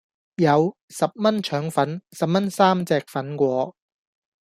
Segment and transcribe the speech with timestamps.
[0.37, 3.75] 有,十蚊腸粉,十蚊三隻粉果